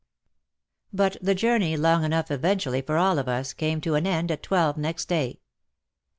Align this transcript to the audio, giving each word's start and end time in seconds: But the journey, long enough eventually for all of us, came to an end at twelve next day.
But 0.91 1.17
the 1.21 1.35
journey, 1.35 1.77
long 1.77 2.03
enough 2.03 2.31
eventually 2.31 2.81
for 2.81 2.97
all 2.97 3.19
of 3.19 3.27
us, 3.27 3.53
came 3.53 3.79
to 3.81 3.93
an 3.93 4.07
end 4.07 4.31
at 4.31 4.41
twelve 4.41 4.75
next 4.75 5.05
day. 5.05 5.41